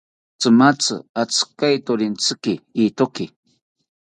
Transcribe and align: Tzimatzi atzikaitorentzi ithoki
Tzimatzi 0.39 0.95
atzikaitorentzi 1.21 2.53
ithoki 2.85 3.25